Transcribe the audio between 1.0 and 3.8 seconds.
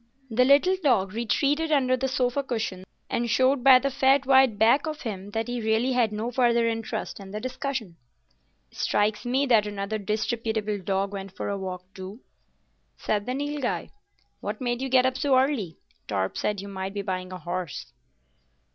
retreated under the sofa cushion, and showed by